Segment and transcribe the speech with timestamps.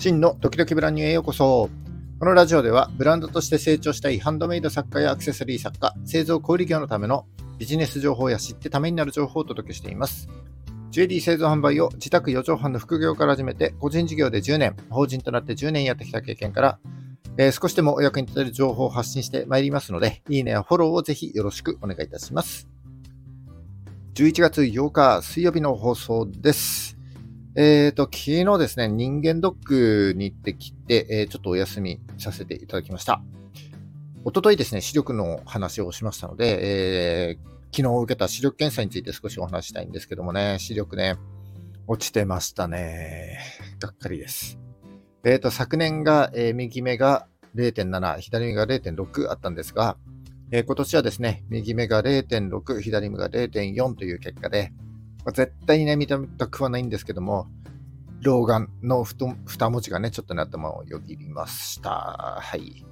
[0.00, 1.68] 真のドキドキブランニューへようこそ。
[2.18, 7.26] このラジオではブランドとして成長したいハンドメイド作家やアクセサリー作家、製造小売業のための
[7.58, 10.30] ビジネス情報や知ってためになる情報をお届けしています。
[10.90, 16.78] ジュエリー製造販売を自宅4畳半の副業から始めて、個人事業で10年、法人となって10年やってきた経験から、
[17.36, 22.66] えー、少しでもお役に立てる情報を発信してまいりますので、いいねやフォローをぜひよろしくお願いいたします。
[24.14, 26.99] 11月8日水曜日の放送です。
[27.56, 33.22] えっ、ー、と、昨日ですね、人間ドックに行ってきて、えー、ちょっとお休みさせていただきました。
[34.24, 41.16] おとといですね、視力の話をしましたので、えー、昨日受けた視力検査について少しお話したいんですけどもね、視力ね、
[41.88, 43.40] 落ちてましたね。
[43.80, 44.60] がっかりです。
[45.24, 47.26] えっ、ー、と、昨年が、えー、右目が
[47.56, 49.96] 0.7、左目が0.6あったんですが、
[50.52, 54.72] えー、今年はですね、右目が0.6、左目が0.4という結果で、
[55.24, 57.46] まあ、絶対にね、見たくはないんですけども、
[58.22, 62.38] 老眼の2文字がね、ちょっとね、頭をよぎりました。
[62.40, 62.84] はい。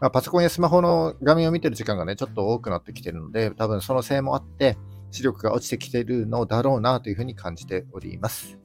[0.00, 4.76] まあ、パソコンやスマホの画面を見てる時間がね、ちょっと多くなってきてるので、多分そのせいもあって、
[5.10, 8.58] 視力が落ちてきてるのだろうなというふうに感じております。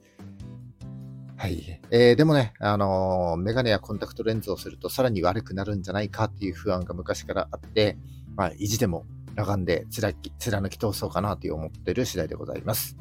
[1.36, 1.80] はい。
[1.90, 7.98] えー、でもね、あのー、メガネやコンタクトレンズをするとさらに悪くなるんじゃないかっていう不安が昔からあって、
[8.36, 9.04] まあ、意地でも
[9.36, 12.96] 裸眼で貫き貫き通そうかなという思ってる次第でございます。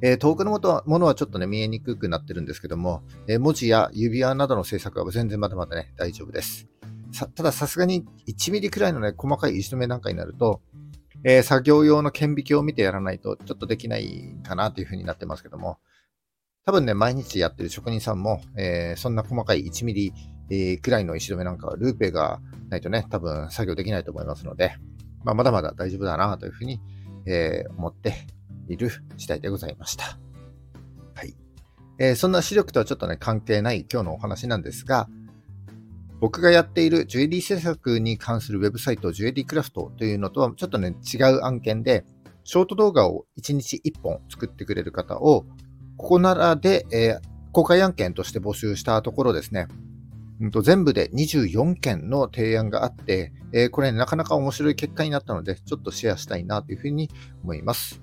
[0.00, 6.68] えー、遠くのものはちょっとね、見えにくくなってるんですけども、えー、文字や指輪などの制作は全然まだまだね、大丈夫です。
[7.34, 10.60] たださすがに1ミリくらいのね、細かい石止めなんかになると、
[11.24, 15.78] えー、作業用の顕微鏡を見てやらないとちょっとできないかなというふうになってますけども、
[16.64, 20.12] 多分ね、毎日やってる職人さんも、え、そんな細かい1ミリ、
[20.50, 24.76] え、くらいの石止めなんかはルーペがないとね、多分作業できないと思いますので、
[25.24, 26.80] まあ、まだまだ大丈夫だなというふうに、
[27.26, 28.26] えー、思って
[28.68, 30.18] いる次第でございました。
[31.14, 31.34] はい。
[31.98, 35.08] えー、そんな視力とはちょっとね、関係ない今日のお話なんですが、
[36.20, 42.04] 僕がやっているジュエリー制作に関するウェブサイト、ジュエリークラフトというのとはちょっとね、違う案件で、
[42.44, 45.44] ショート動画を1日1本作ってくれる方を
[45.98, 47.20] ここならで、えー、
[47.52, 49.66] 公開案件として募集したところですね、
[50.62, 57.10] 全部で24件の提案があって、えー、これ、なかなか面白い結果になったので、ちょっとシェアしたいなというふうに
[57.42, 58.00] 思います。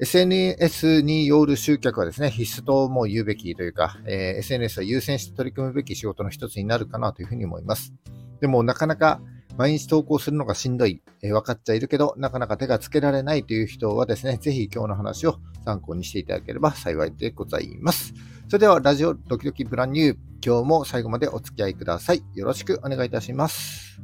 [0.00, 7.94] SNS による集客はですね、必須とも言うべきというか、えー、SNS は優先して取り組むべき仕事の一つになるかなというふうに思います。
[8.40, 9.20] でも、なかなか
[9.56, 18.14] 毎日投稿するのがしんどい、えー、分かっちゃいるけど、なかなか手がつけられないという人はですね、ぜひ今日の話を参考にしていただければ幸いでございます。
[18.46, 22.22] それでは、ラジオドキドキブランニュー、今日も最後までお付き合いください。
[22.34, 24.00] よろしくお願いいたします。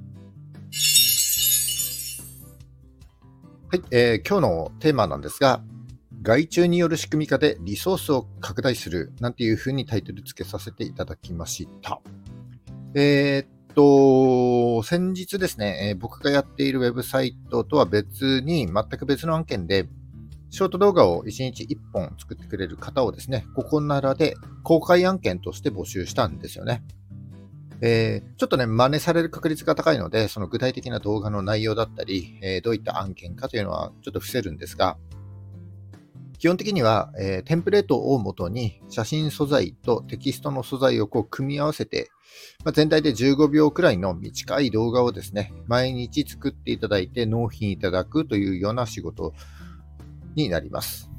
[3.70, 5.62] はい、えー、今日のテーマなんですが、
[6.22, 12.00] 外注による仕組み化でリソースを拡大するなんていうふうにタイトル付けさせていただきました。
[12.94, 19.88] えー、と、先日ですね、え、僕がやっているウェブサイトとは別に、全く別の案件で、
[20.54, 26.84] ショート動画を1日1本作ってくれる方をですね、ここならで公開案件として募集したんですよね。
[27.80, 34.96] えー、ちょっとね、真似される確率が高いので、その具体的な動画の内容だったり、えー、どういった案件かというのはちょっと伏せるんですが、
[36.38, 42.12] 基本的には、えー、テンプレートを元に写真素材とテキストの素材をこう組み合わせて、
[42.64, 49.34] まあ、全体で15秒くらいの短い動画をですね、毎日作っていただいて納品いただくというような仕事
[50.34, 51.10] になります。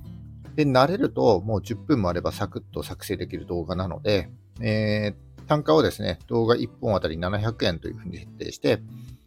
[0.56, 4.30] で、慣れるともう10分もあればサクッと作成できる動画なので、
[4.62, 8.82] えー、単価をですね、動画1本あたり700円というふうに設定して、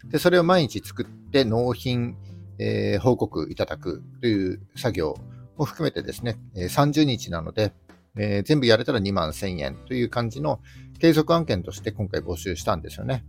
[0.07, 2.17] で、それを毎日作って納品、
[2.59, 5.17] えー、報告いただくという作業
[5.57, 7.73] も含めてですね、30日なので、
[8.17, 10.61] えー、全部やれたら2万1000円という感じの
[10.99, 13.25] 継続案件として今回募集したんですよね。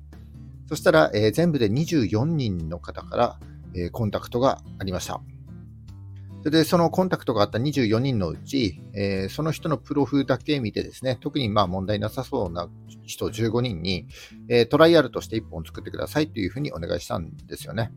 [0.67, 3.39] そしたら、えー、全部で24人の方から、
[3.75, 5.21] えー、コンタクトがありました。
[6.39, 12.69] それで、そのコンタクトがあった24人のうち、えー、その人のプロフだけ見てですね、特にまあ問題なさそうな
[13.03, 14.07] 人15人に、
[14.47, 17.91] えー、トライアルとして1本作ってくださいというふうにお願いしたんですよね。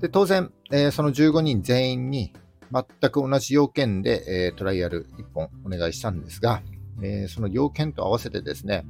[0.00, 2.34] で当然、えー、その15人全員に
[2.70, 6.62] 全く同じ要件で、えー、トライアル1本お願いしたんですが、
[7.02, 8.84] えー、その要件と合わせてですね、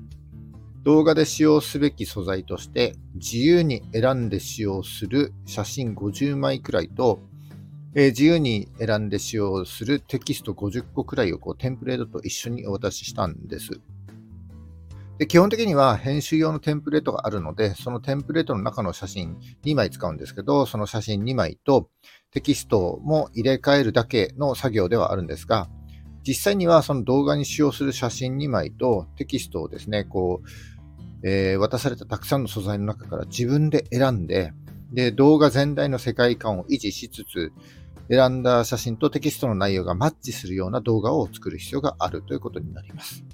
[0.83, 7.21] 動画で使用すべき素材として自由に選んで使用する写真50枚くらいと、
[7.97, 13.81] えー、自由に選んで使用するテキスト50個くらいをこうテンプレートと一緒にお渡ししたんです。
[15.19, 21.89] で基本的には編集用のテンプレートがあるので、そのテンプレートの中の写真2枚使うんですけど、その写真2枚と
[22.33, 25.69] テキストも入れ替えるだけの作業ではあるんですが、
[26.27, 30.49] 実際にはその動画に使用する写真2枚とテキストをですね、こう、
[31.23, 34.53] えー、渡されたたくさんの素材の中から自分で選んで、
[34.93, 37.53] で、動画全体の世界観を維持しつつ、
[38.11, 43.25] 選んだ写真とテキストの内容がマッチするような動画を作る必要があるということになります。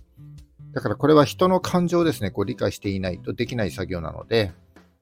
[0.72, 4.52] だからこれは人の感情をですね、こう理解していないとできない作業なので、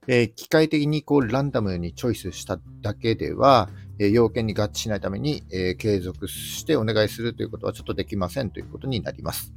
[0.07, 3.69] えー、機械的にこうランダムにチョイスしただけでは、
[3.99, 9.53] えー、要件に合致しないために、えー、継続してお願いするということはちょっとできませんということになります。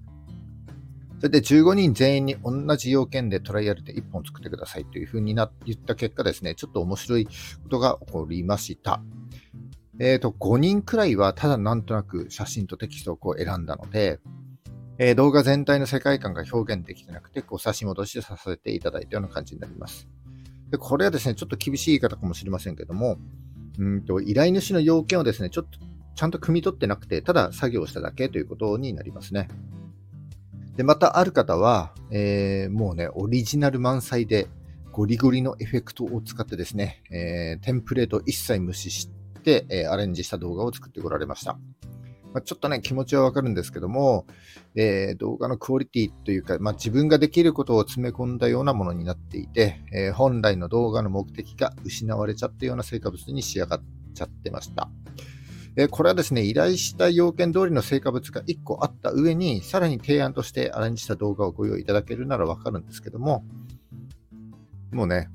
[1.20, 7.30] それで15人全員に同じ要件でトライアルで1本作ってくださいというふうにな言った結果ですね、ちょっと面白いこ
[7.70, 9.00] とが起こりました。
[9.98, 14.20] えっ、ー、と、5人くらいはただなんとなく写真とテキストをこう選んだので、
[14.98, 20.08] えー、動画全体の世界観が表現できてなくて、こう差し戻しさせていただいたような感じになります。
[20.70, 23.18] でこれはですね、ちょっと厳しい言い方かもしれませんけども、
[23.78, 25.78] うんと依頼主の要件をですね、ちょっと
[26.14, 29.48] ちゃんと汲み取ってなくて、ただ作業しただけということになりますね。
[30.76, 34.48] で、またある方は、えー、もうね、オリジナル満載で
[34.90, 41.58] ゴリゴリのエフェクトを使ってですね、えー、テンプレート一切無視して、え、アレンジした動画を作ってこられました。
[42.32, 44.26] まあ、ちょっとね、気持ちはわかるんですけども、
[44.74, 53.82] えー、動画のクオリティというか、まあ、自分ができることを詰め込んだようなものになっていて、えー、本来の動画の目的が失われちゃったような成果物に仕上がっ
[54.14, 54.88] ちゃってました。
[55.74, 63.42] えこれはですね、依頼した要件通りの成果物が1個あった上に、さらに提案としてアレンジした動画をご用意いただけるならわかるんですけども、
[64.90, 65.30] もうね、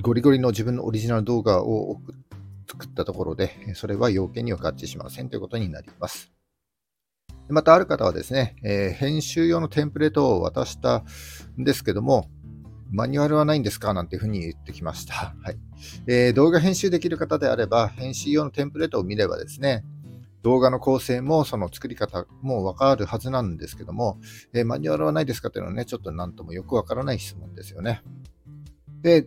[0.00, 2.16] ゴリゴリの自分のオリジナル動画を送っ
[2.82, 6.32] 作ったところで、それは要件には合致しませんということになります。
[7.48, 11.04] またある方はですね、えー、編集用のテンプレートを渡した
[11.56, 12.28] んですけども、
[12.90, 13.94] マニュアルはないんですか？
[13.94, 15.14] なんていうふうに言ってきました。
[15.14, 15.58] はい
[16.06, 19.84] えー、動画編集できる方であれば、編集用のテンプレートを見ればですね、
[20.42, 24.18] 動画の構成もその作り方もわかるはずなんですけども、
[24.52, 28.02] えー、マニュアルはないですかというのはね、ちょっとなんともよくわからない質問ですよね。
[29.02, 29.26] で、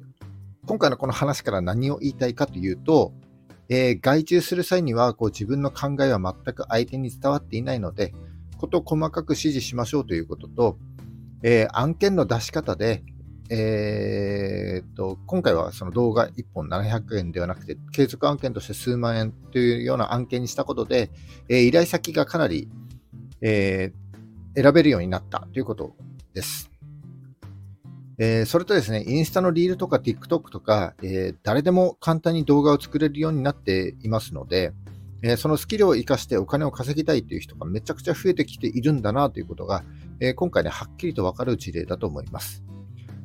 [0.65, 3.13] 今回のこの話から何を言いたいかというと、
[3.69, 8.13] えー、外注する際にはこう自分の考えは全く相手に伝わっていないので、
[8.57, 10.77] こと細かく指示しましょうということと、
[11.43, 13.03] えー、案件の出し方で、
[13.49, 21.11] えー、と、今回はその動画1本700円ではなくて、継続案件として数万円というような案件にしたことで、
[21.49, 22.69] えー、依頼先がかなり、
[23.41, 23.93] え、
[24.55, 25.95] 選べるようになったということ
[26.33, 26.74] です。
[28.17, 34.71] えー、それとですね、インスタのリールとか TikTok とか、えー、誰でも簡単に動画を作れるようになっていますので、
[35.21, 39.83] えー、そのスキルを活かしてお金を稼ぎたいという人がめちゃくちゃ増えてきているんだなということが、
[40.19, 42.63] え今回ね、はっきりとわかる事例だと思います。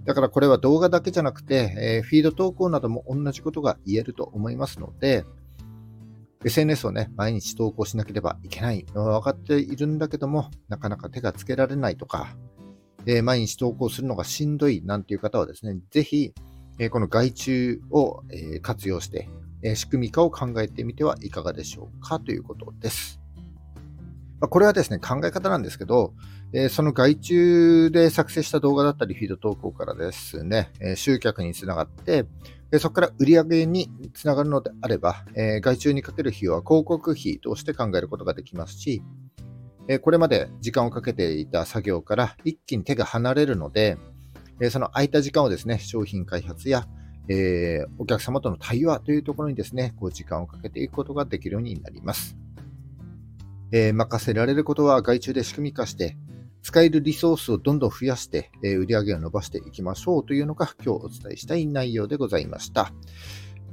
[0.05, 5.25] だからこれは動画だけじゃなくて、え、フィード投稿なども同じことが言えると思いますので、
[6.45, 12.35] SNS をね、毎日投稿しなければいけないのは分かっているんだけども、なかなか手がつけられないとか、
[13.07, 16.33] え、毎日投稿するのがしんどいなんていう方はですね、ぜひ、
[16.79, 19.29] え、この外注を、え、活用して、
[19.63, 23.21] え仕組み化を考えてみてはいかがでしょうかということです。
[24.41, 26.15] ま、これはですね、考え方なんですけど、
[26.53, 32.27] えー、その外注で作成した動画だったり、フィード投稿からですね、え、集客につながって、
[32.71, 39.03] でそこから売り上げにつながるのであれば、えー、外注にかける費用は広告費として考えることができますし、
[39.93, 43.99] えこれまで時間をかけていた作業から一気に手が離れるので、
[44.61, 46.87] えその空いた時間をですね、商品開発や、
[47.29, 52.37] えお客様との対話というところにですね、こう時間をかけていくことができるようになります。
[53.73, 56.17] え任せられることは外注で仕組み化して、
[56.63, 62.93] 使えるリソースをどんどん増やして、え売り上げを伸ばしていきましょうというのが今日お伝えしたい内容でございました。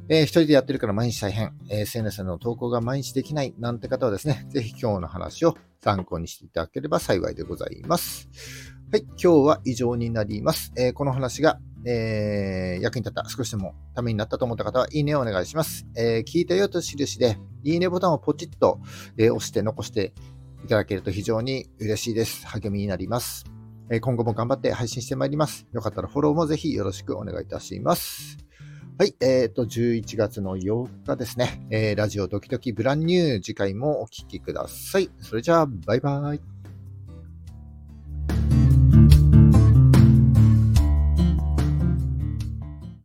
[0.09, 8.29] えー、一人でやってるから毎日大変、SNS の投稿が毎日できないなんて方はですね、 ぜひ今日の話を参考にしていただければ幸いでございます。
[8.89, 10.71] はい、今日は以上になります。
[10.77, 15.85] えー、この話が、えー、役に立った、少しでもためになったと思った方は、いいねをお願いします。
[15.97, 18.79] え聞いたよと印で、いいねボタンをポチッと、
[19.17, 20.13] え押して残して
[20.63, 22.47] いただけると非常に嬉しいです。
[22.47, 23.45] 励みになります。
[24.01, 25.67] 今後も頑張って配信してまいります。
[25.73, 28.46] よかったらフォローもぜひよろしくお願いいたします。
[28.99, 35.11] はい、えっ、ー、と、11月の8日ですね、えー、ラジオドキドキブランニュー、次回もお聴きください。
[35.21, 36.56] それじゃあ、バイバイ。